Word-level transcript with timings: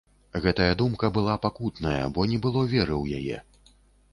Гэтая 0.45 0.69
думка 0.79 1.11
была 1.17 1.35
пакутная, 1.45 1.99
бо 2.15 2.25
не 2.33 2.41
было 2.47 2.65
веры 2.73 2.95
ў 3.03 3.05
яе. 3.19 3.37